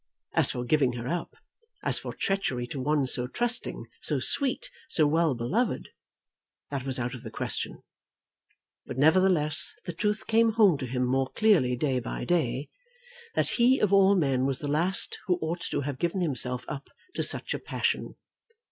[0.33, 1.35] As for giving her up,
[1.83, 5.89] as for treachery to one so trusting, so sweet, so well beloved,
[6.71, 7.83] that was out of the question.
[8.87, 12.71] But nevertheless the truth came home to him more clearly day by day,
[13.35, 16.89] that he of all men was the last who ought to have given himself up
[17.13, 18.15] to such a passion.